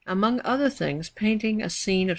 Among 0.07 0.41
other 0.43 0.71
things, 0.71 1.09
painting 1.11 1.61
a 1.61 1.69
scene 1.69 2.07
of 2.07 2.09
S. 2.09 2.09